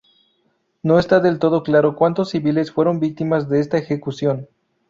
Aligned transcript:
No 0.81 0.97
está 0.97 1.19
del 1.19 1.37
todo 1.37 1.61
claro 1.61 1.95
cuántos 1.95 2.31
civiles 2.31 2.71
fueron 2.71 2.99
víctimas 2.99 3.49
de 3.49 3.59
esta 3.59 3.77
ejecución. 3.77 4.47